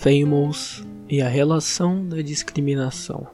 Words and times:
Infamous 0.00 0.86
e 1.08 1.20
a 1.20 1.28
relação 1.28 2.06
da 2.06 2.22
discriminação. 2.22 3.26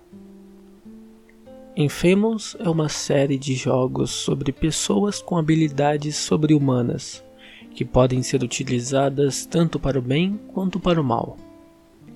Infamous 1.77 2.57
é 2.59 2.71
uma 2.71 2.89
série 2.89 3.37
de 3.37 3.55
jogos 3.55 4.11
sobre 4.11 4.51
pessoas 4.51 5.21
com 5.21 5.37
habilidades 5.37 6.17
sobre-humanas 6.17 7.23
que 7.75 7.85
podem 7.85 8.23
ser 8.23 8.43
utilizadas 8.43 9.45
tanto 9.45 9.79
para 9.79 9.99
o 9.99 10.03
bem 10.03 10.41
quanto 10.55 10.81
para 10.81 10.99
o 10.99 11.05
mal. 11.05 11.37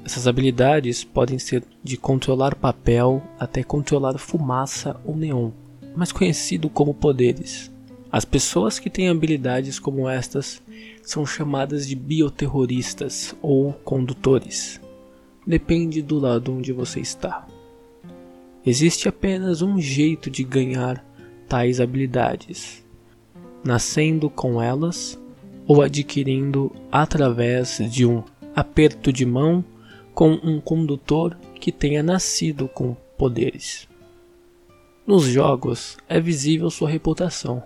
Essas 0.03 0.27
habilidades 0.27 1.05
podem 1.05 1.39
ser 1.39 1.63
de 1.85 1.99
controlar 1.99 2.55
papel 2.55 3.23
até 3.39 3.63
controlar 3.63 4.17
fumaça 4.17 4.99
ou 5.05 5.15
neon, 5.15 5.51
mais 5.95 6.11
conhecido 6.11 6.71
como 6.71 6.95
poderes. 6.95 7.71
As 8.11 8.25
pessoas 8.25 8.79
que 8.79 8.89
têm 8.89 9.09
habilidades 9.11 9.79
como 9.79 10.09
estas 10.09 10.63
são 11.03 11.27
chamadas 11.27 11.87
de 11.87 11.95
bioterroristas 11.95 13.37
ou 13.43 13.73
condutores. 13.73 14.81
Depende 15.47 16.01
do 16.01 16.19
lado 16.19 16.53
onde 16.53 16.73
você 16.73 17.01
está. 17.01 17.47
Existe 18.65 19.09
apenas 19.09 19.63
um 19.63 19.81
jeito 19.81 20.31
de 20.31 20.43
ganhar 20.43 21.05
tais 21.47 21.81
habilidades: 21.81 22.85
nascendo 23.63 24.31
com 24.31 24.61
elas 24.61 25.19
ou 25.67 25.83
adquirindo 25.83 26.73
através 26.91 27.79
de 27.91 28.07
um 28.07 28.23
aperto 28.55 29.13
de 29.13 29.27
mão 29.27 29.63
com 30.15 30.33
um 30.43 30.61
condutor 30.61 31.37
que 31.61 31.71
tenha 31.71 32.03
nascido 32.03 32.69
com 32.69 32.95
poderes. 33.17 33.87
Nos 35.07 35.25
jogos 35.25 35.97
é 36.09 36.19
visível 36.21 36.71
sua 36.71 36.89
reputação. 36.89 37.63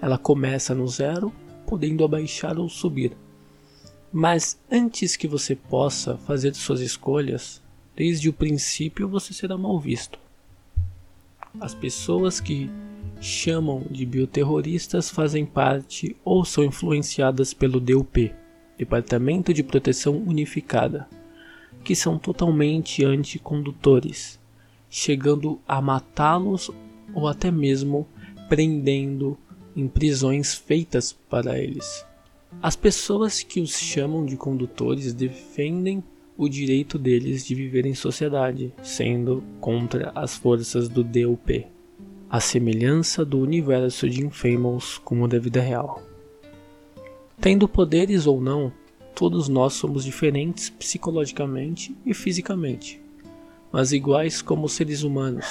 Ela 0.00 0.18
começa 0.18 0.74
no 0.74 0.86
zero 0.86 1.32
podendo 1.66 2.04
abaixar 2.04 2.58
ou 2.58 2.68
subir. 2.68 3.16
Mas 4.12 4.58
antes 4.70 5.16
que 5.16 5.28
você 5.28 5.54
possa 5.54 6.16
fazer 6.16 6.54
suas 6.54 6.80
escolhas, 6.80 7.62
desde 7.94 8.28
o 8.28 8.32
princípio 8.32 9.08
você 9.08 9.34
será 9.34 9.58
mal 9.58 9.78
visto. 9.78 10.18
As 11.60 11.74
pessoas 11.74 12.40
que 12.40 12.70
chamam 13.20 13.84
de 13.90 14.06
bioterroristas 14.06 15.10
fazem 15.10 15.44
parte 15.44 16.16
ou 16.24 16.44
são 16.44 16.64
influenciadas 16.64 17.52
pelo 17.52 17.80
DUP, 17.80 18.32
Departamento 18.78 19.52
de 19.52 19.62
Proteção 19.62 20.16
Unificada, 20.16 21.08
que 21.82 21.96
são 21.96 22.18
totalmente 22.18 23.04
anticondutores, 23.04 24.38
chegando 24.88 25.60
a 25.66 25.82
matá-los 25.82 26.70
ou 27.12 27.26
até 27.26 27.50
mesmo 27.50 28.06
prendendo 28.48 29.36
em 29.78 29.86
prisões 29.86 30.54
feitas 30.54 31.12
para 31.12 31.56
eles. 31.56 32.04
As 32.60 32.74
pessoas 32.74 33.44
que 33.44 33.60
os 33.60 33.78
chamam 33.78 34.26
de 34.26 34.36
condutores 34.36 35.12
defendem 35.12 36.02
o 36.36 36.48
direito 36.48 36.98
deles 36.98 37.46
de 37.46 37.54
viver 37.54 37.86
em 37.86 37.94
sociedade, 37.94 38.72
sendo 38.82 39.42
contra 39.60 40.10
as 40.16 40.36
forças 40.36 40.88
do 40.88 41.04
DUP, 41.04 41.64
a 42.28 42.40
semelhança 42.40 43.24
do 43.24 43.38
universo 43.38 44.10
de 44.10 44.24
Infamous 44.24 44.98
como 44.98 45.28
da 45.28 45.38
vida 45.38 45.60
real. 45.60 46.02
Tendo 47.40 47.68
poderes 47.68 48.26
ou 48.26 48.40
não, 48.40 48.72
todos 49.14 49.48
nós 49.48 49.74
somos 49.74 50.04
diferentes 50.04 50.70
psicologicamente 50.70 51.96
e 52.04 52.12
fisicamente, 52.12 53.00
mas 53.70 53.92
iguais 53.92 54.42
como 54.42 54.68
seres 54.68 55.04
humanos 55.04 55.46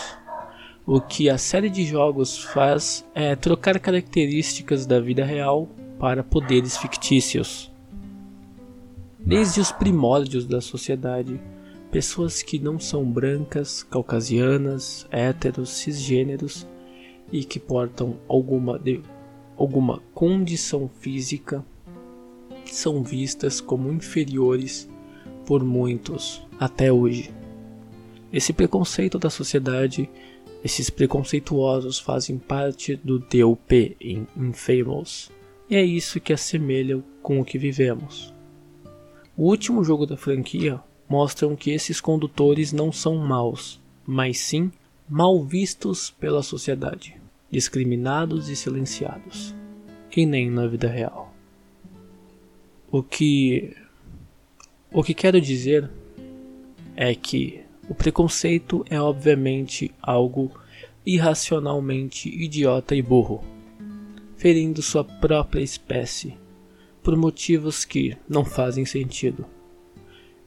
o 0.87 1.01
que 1.01 1.29
a 1.29 1.37
série 1.37 1.69
de 1.69 1.85
jogos 1.85 2.41
faz 2.41 3.05
é 3.13 3.35
trocar 3.35 3.77
características 3.77 4.85
da 4.85 5.01
vida 5.01 5.25
real 5.25 5.67
para 5.99 6.23
poderes 6.23 6.77
fictícios. 6.77 7.69
Desde 9.19 9.59
os 9.59 9.69
primórdios 9.69 10.45
da 10.45 10.61
sociedade, 10.61 11.41
pessoas 11.91 12.41
que 12.41 12.57
não 12.57 12.79
são 12.79 13.03
brancas, 13.03 13.83
caucasianas, 13.83 15.05
héteros, 15.11 15.71
cisgêneros 15.71 16.65
e 17.33 17.43
que 17.43 17.59
portam 17.59 18.15
alguma, 18.25 18.79
de, 18.79 19.01
alguma 19.57 20.01
condição 20.13 20.89
física 21.01 21.65
são 22.63 23.03
vistas 23.03 23.59
como 23.59 23.91
inferiores 23.91 24.89
por 25.45 25.65
muitos 25.65 26.47
até 26.57 26.93
hoje. 26.93 27.29
Esse 28.31 28.53
preconceito 28.53 29.19
da 29.19 29.29
sociedade 29.29 30.09
esses 30.63 30.89
preconceituosos 30.89 31.99
fazem 31.99 32.37
parte 32.37 32.95
do 32.95 33.19
DUP 33.19 33.95
em 34.01 34.27
Infamous, 34.35 35.31
e 35.69 35.75
é 35.75 35.83
isso 35.83 36.19
que 36.19 36.33
assemelha 36.33 37.03
com 37.21 37.39
o 37.39 37.45
que 37.45 37.57
vivemos. 37.57 38.33
O 39.35 39.49
último 39.49 39.83
jogo 39.83 40.05
da 40.05 40.17
franquia 40.17 40.79
mostra 41.07 41.53
que 41.55 41.71
esses 41.71 42.01
condutores 42.01 42.73
não 42.73 42.91
são 42.91 43.17
maus, 43.17 43.79
mas 44.05 44.39
sim 44.39 44.71
mal 45.07 45.43
vistos 45.43 46.09
pela 46.09 46.41
sociedade, 46.41 47.15
discriminados 47.49 48.49
e 48.49 48.55
silenciados, 48.55 49.53
que 50.09 50.25
nem 50.25 50.49
na 50.49 50.67
vida 50.67 50.87
real. 50.87 51.33
O 52.91 53.03
que 53.03 53.75
o 54.91 55.03
que 55.03 55.13
quero 55.13 55.39
dizer 55.39 55.89
é 56.95 57.13
que 57.13 57.61
o 57.89 57.95
preconceito 57.95 58.83
é 58.89 58.99
obviamente 58.99 59.91
algo 60.01 60.51
irracionalmente 61.05 62.27
idiota 62.27 62.95
e 62.95 63.01
burro, 63.01 63.41
ferindo 64.35 64.81
sua 64.81 65.03
própria 65.03 65.61
espécie 65.61 66.37
por 67.01 67.15
motivos 67.15 67.85
que 67.85 68.17
não 68.27 68.43
fazem 68.43 68.85
sentido. 68.85 69.45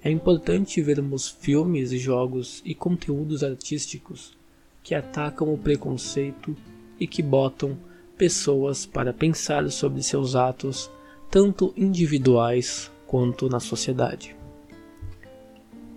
É 0.02 0.10
importante 0.10 0.82
vermos 0.82 1.28
filmes, 1.28 1.90
jogos 1.92 2.60
e 2.64 2.74
conteúdos 2.74 3.42
artísticos 3.42 4.36
que 4.82 4.94
atacam 4.94 5.52
o 5.52 5.58
preconceito 5.58 6.54
e 6.98 7.06
que 7.06 7.22
botam 7.22 7.78
pessoas 8.16 8.84
para 8.84 9.14
pensar 9.14 9.70
sobre 9.70 10.02
seus 10.02 10.36
atos, 10.36 10.90
tanto 11.30 11.72
individuais 11.74 12.90
quanto 13.06 13.48
na 13.48 13.60
sociedade. 13.60 14.39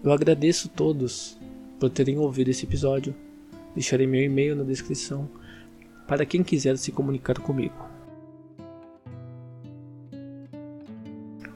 Eu 0.04 0.12
agradeço 0.12 0.68
todos 0.68 1.38
por 1.80 1.90
terem 1.90 2.18
ouvido 2.18 2.50
esse 2.50 2.66
episódio. 2.66 3.16
Deixarei 3.74 4.06
meu 4.06 4.22
e-mail 4.22 4.54
na 4.54 4.64
descrição 4.64 5.30
para 6.06 6.26
quem 6.26 6.44
quiser 6.44 6.78
se 6.78 6.92
comunicar 6.92 7.40
comigo. 7.40 7.88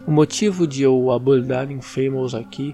O 0.07 0.11
motivo 0.11 0.65
de 0.65 0.83
eu 0.83 1.11
abordar 1.11 1.69
Infamous 1.69 2.33
aqui 2.33 2.73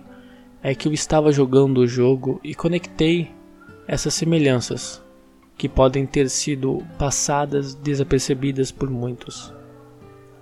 é 0.62 0.76
que 0.76 0.88
eu 0.88 0.94
estava 0.94 1.32
jogando 1.32 1.80
o 1.80 1.88
jogo 1.88 2.40
e 2.44 2.54
conectei 2.54 3.32
essas 3.88 4.14
semelhanças 4.14 5.04
que 5.58 5.68
podem 5.68 6.06
ter 6.06 6.30
sido 6.30 6.84
passadas 7.00 7.74
desapercebidas 7.74 8.72
por 8.72 8.92
muitos. 8.92 9.52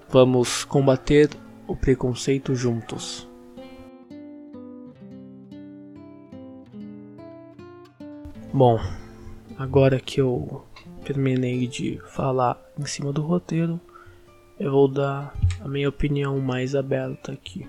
Vamos 0.10 0.66
combater 0.66 1.30
o 1.66 1.76
preconceito 1.76 2.54
juntos. 2.54 3.31
Bom, 8.54 8.78
agora 9.58 9.98
que 9.98 10.20
eu 10.20 10.66
terminei 11.06 11.66
de 11.68 12.02
falar 12.08 12.62
em 12.78 12.86
cima 12.86 13.14
do 13.14 13.22
roteiro, 13.22 13.80
eu 14.60 14.72
vou 14.72 14.90
dar 14.90 15.34
a 15.62 15.68
minha 15.70 15.88
opinião 15.88 16.38
mais 16.38 16.76
aberta 16.76 17.32
aqui. 17.32 17.66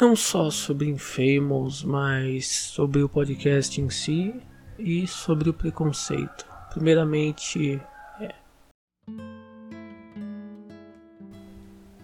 Não 0.00 0.16
só 0.16 0.50
sobre 0.50 0.88
Infamous, 0.88 1.84
mas 1.84 2.48
sobre 2.48 3.00
o 3.00 3.08
podcast 3.08 3.80
em 3.80 3.88
si 3.90 4.34
e 4.76 5.06
sobre 5.06 5.48
o 5.48 5.54
preconceito. 5.54 6.48
Primeiramente, 6.70 7.80
é. 8.20 8.34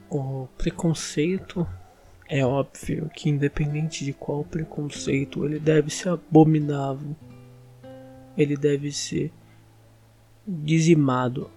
o 0.09 0.47
preconceito 0.57 1.67
é 2.29 2.45
óbvio 2.45 3.11
que, 3.15 3.29
independente 3.29 4.05
de 4.05 4.13
qual 4.13 4.45
preconceito, 4.45 5.45
ele 5.45 5.59
deve 5.59 5.91
ser 5.91 6.11
abominável, 6.11 7.15
ele 8.37 8.57
deve 8.57 8.91
ser 8.91 9.31
dizimado, 10.47 11.51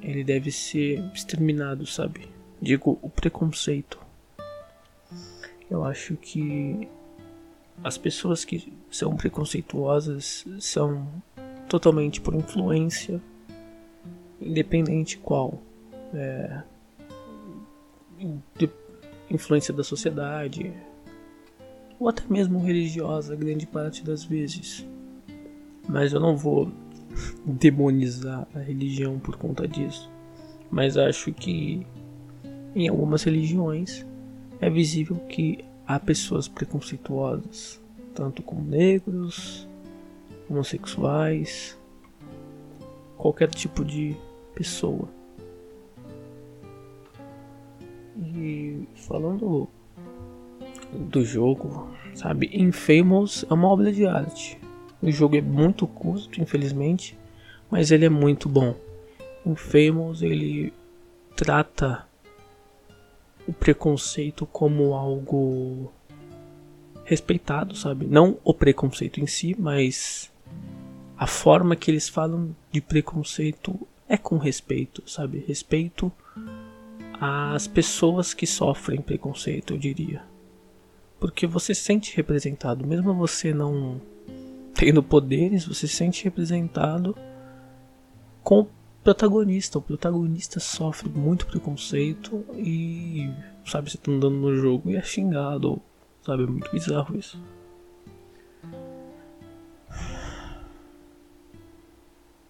ele 0.00 0.24
deve 0.24 0.50
ser 0.50 0.98
exterminado, 1.12 1.86
sabe? 1.86 2.28
Digo, 2.60 2.98
o 3.02 3.08
preconceito. 3.08 3.98
Eu 5.70 5.84
acho 5.84 6.16
que 6.16 6.88
as 7.82 7.98
pessoas 7.98 8.44
que 8.44 8.72
são 8.90 9.16
preconceituosas 9.16 10.44
são 10.60 11.08
totalmente 11.68 12.20
por 12.20 12.34
influência, 12.34 13.20
independente 14.40 15.18
qual. 15.18 15.60
É, 16.14 16.62
de, 18.56 18.70
influência 19.32 19.72
da 19.72 19.82
sociedade, 19.82 20.72
ou 21.98 22.08
até 22.08 22.22
mesmo 22.28 22.58
religiosa, 22.58 23.34
grande 23.34 23.66
parte 23.66 24.04
das 24.04 24.24
vezes. 24.24 24.86
Mas 25.88 26.12
eu 26.12 26.20
não 26.20 26.36
vou 26.36 26.70
demonizar 27.44 28.46
a 28.54 28.58
religião 28.58 29.18
por 29.18 29.36
conta 29.36 29.66
disso. 29.66 30.10
Mas 30.70 30.96
acho 30.96 31.32
que 31.32 31.86
em 32.74 32.88
algumas 32.88 33.22
religiões 33.22 34.06
é 34.60 34.70
visível 34.70 35.16
que 35.28 35.64
há 35.86 35.98
pessoas 35.98 36.48
preconceituosas, 36.48 37.80
tanto 38.14 38.42
com 38.42 38.60
negros, 38.60 39.68
homossexuais, 40.48 41.78
qualquer 43.16 43.50
tipo 43.50 43.84
de 43.84 44.16
pessoa. 44.54 45.08
Falando 48.94 49.68
do 50.92 51.24
jogo, 51.24 51.88
sabe, 52.14 52.50
Infamous 52.52 53.44
é 53.48 53.54
uma 53.54 53.68
obra 53.68 53.92
de 53.92 54.06
arte. 54.06 54.58
O 55.00 55.10
jogo 55.10 55.36
é 55.36 55.40
muito 55.40 55.86
curto, 55.86 56.40
infelizmente, 56.40 57.18
mas 57.70 57.90
ele 57.90 58.04
é 58.04 58.08
muito 58.08 58.48
bom. 58.48 58.74
Infamous 59.44 60.22
ele 60.22 60.72
trata 61.34 62.06
o 63.46 63.52
preconceito 63.52 64.46
como 64.46 64.94
algo 64.94 65.92
respeitado, 67.04 67.74
sabe? 67.74 68.06
Não 68.06 68.38
o 68.44 68.54
preconceito 68.54 69.20
em 69.20 69.26
si, 69.26 69.56
mas 69.58 70.30
a 71.16 71.26
forma 71.26 71.74
que 71.74 71.90
eles 71.90 72.08
falam 72.08 72.54
de 72.70 72.80
preconceito 72.80 73.86
é 74.08 74.16
com 74.16 74.38
respeito, 74.38 75.02
sabe? 75.06 75.44
Respeito 75.46 76.12
às 77.24 77.68
pessoas 77.68 78.34
que 78.34 78.48
sofrem 78.48 79.00
preconceito, 79.00 79.74
eu 79.74 79.78
diria. 79.78 80.24
Porque 81.20 81.46
você 81.46 81.72
se 81.72 81.82
sente 81.82 82.16
representado, 82.16 82.84
mesmo 82.84 83.14
você 83.14 83.54
não 83.54 84.00
tendo 84.74 85.04
poderes, 85.04 85.64
você 85.64 85.86
se 85.86 85.94
sente 85.94 86.24
representado 86.24 87.16
com 88.42 88.62
o 88.62 88.68
protagonista. 89.04 89.78
O 89.78 89.82
protagonista 89.82 90.58
sofre 90.58 91.08
muito 91.08 91.46
preconceito 91.46 92.44
e, 92.56 93.30
sabe, 93.64 93.88
você 93.88 93.98
tá 93.98 94.10
andando 94.10 94.38
no 94.38 94.56
jogo 94.56 94.90
e 94.90 94.96
é 94.96 95.02
xingado, 95.02 95.80
sabe? 96.26 96.42
É 96.42 96.46
muito 96.46 96.72
bizarro 96.72 97.16
isso. 97.16 97.40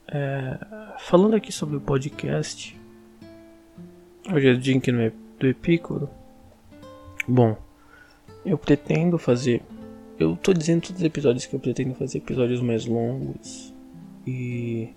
É, 0.08 0.58
falando 0.98 1.36
aqui 1.36 1.52
sobre 1.52 1.76
o 1.76 1.80
podcast, 1.80 2.80
hoje 4.32 4.48
é 4.48 4.52
é 4.52 5.12
do 5.38 5.46
Epicuro. 5.46 6.08
Bom, 7.26 7.56
eu 8.44 8.56
pretendo 8.56 9.18
fazer. 9.18 9.62
Eu 10.18 10.36
tô 10.36 10.52
dizendo 10.52 10.82
todos 10.82 11.00
os 11.00 11.04
episódios 11.04 11.46
que 11.46 11.54
eu 11.54 11.60
pretendo 11.60 11.94
fazer 11.94 12.18
episódios 12.18 12.60
mais 12.60 12.86
longos 12.86 13.72
e 14.26 14.88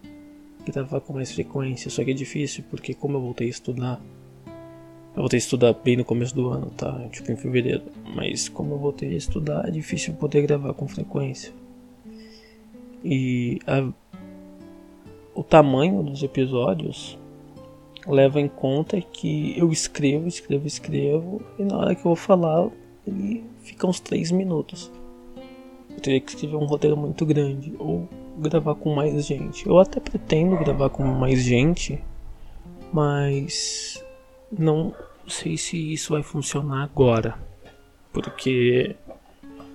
gravar 0.65 1.01
com 1.01 1.13
mais 1.13 1.31
frequência. 1.31 1.89
Só 1.89 2.03
que 2.03 2.11
é 2.11 2.13
difícil 2.13 2.63
porque, 2.69 2.93
como 2.93 3.17
eu 3.17 3.21
voltei 3.21 3.47
a 3.47 3.49
estudar, 3.49 4.01
eu 5.15 5.21
voltei 5.21 5.37
a 5.37 5.39
estudar 5.39 5.73
bem 5.73 5.97
no 5.97 6.05
começo 6.05 6.35
do 6.35 6.49
ano, 6.49 6.71
tá? 6.71 7.07
Tipo 7.11 7.31
em 7.31 7.35
fevereiro. 7.35 7.83
Mas 8.15 8.49
como 8.49 8.73
eu 8.73 8.77
voltei 8.77 9.13
a 9.13 9.17
estudar, 9.17 9.67
é 9.67 9.71
difícil 9.71 10.13
poder 10.13 10.41
gravar 10.43 10.73
com 10.73 10.87
frequência. 10.87 11.53
E 13.03 13.59
a 13.67 13.91
o 15.35 15.43
tamanho 15.43 16.01
dos 16.01 16.23
episódios 16.23 17.19
leva 18.07 18.39
em 18.39 18.47
conta 18.47 19.01
que 19.01 19.57
eu 19.57 19.71
escrevo, 19.71 20.27
escrevo, 20.27 20.67
escrevo 20.67 21.41
e 21.57 21.63
na 21.63 21.77
hora 21.77 21.95
que 21.95 22.01
eu 22.01 22.05
vou 22.05 22.15
falar 22.15 22.69
ele 23.05 23.43
fica 23.63 23.87
uns 23.87 23.99
3 23.99 24.31
minutos. 24.31 24.91
Eu 25.89 25.99
teria 25.99 26.19
que 26.19 26.31
escrever 26.31 26.55
um 26.55 26.65
roteiro 26.65 26.97
muito 26.97 27.25
grande 27.25 27.73
ou 27.79 28.07
gravar 28.37 28.75
com 28.75 28.93
mais 28.93 29.25
gente. 29.25 29.65
Eu 29.65 29.79
até 29.79 29.99
pretendo 29.99 30.57
gravar 30.57 30.89
com 30.89 31.03
mais 31.03 31.43
gente, 31.43 32.03
mas 32.91 34.03
não 34.51 34.93
sei 35.27 35.57
se 35.57 35.93
isso 35.93 36.13
vai 36.13 36.21
funcionar 36.21 36.83
agora, 36.83 37.37
porque 38.11 38.95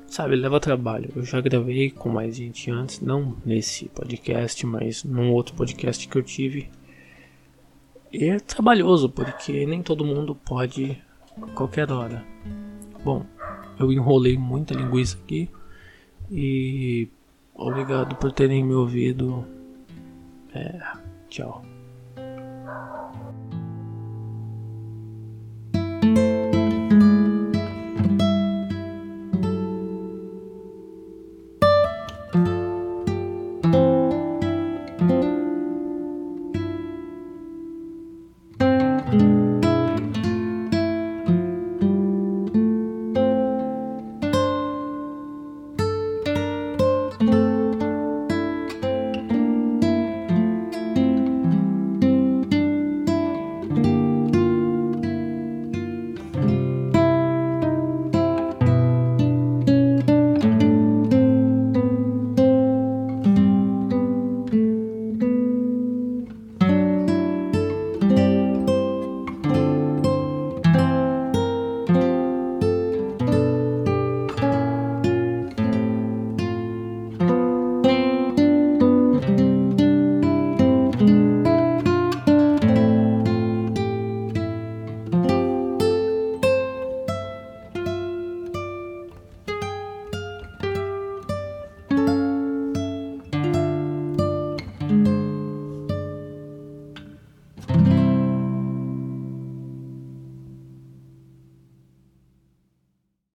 sabe, 0.06 0.36
leva 0.36 0.60
trabalho. 0.60 1.10
Eu 1.14 1.24
já 1.24 1.40
gravei 1.40 1.90
com 1.90 2.08
mais 2.08 2.36
gente 2.36 2.70
antes, 2.70 3.00
não 3.00 3.36
nesse 3.44 3.86
podcast, 3.86 4.66
mas 4.66 5.04
num 5.04 5.32
outro 5.32 5.54
podcast 5.54 6.06
que 6.06 6.16
eu 6.16 6.22
tive. 6.22 6.68
E 8.12 8.24
é 8.24 8.40
trabalhoso, 8.40 9.08
porque 9.08 9.64
nem 9.66 9.82
todo 9.82 10.04
mundo 10.04 10.34
pode 10.34 11.00
a 11.40 11.46
qualquer 11.52 11.90
hora. 11.92 12.24
Bom, 13.04 13.24
eu 13.78 13.92
enrolei 13.92 14.36
muita 14.36 14.74
linguiça 14.74 15.16
aqui 15.22 15.48
e 16.30 17.08
obrigado 17.54 18.16
por 18.16 18.32
terem 18.32 18.64
me 18.64 18.74
ouvido. 18.74 19.46
É, 20.52 20.80
tchau. 21.28 21.64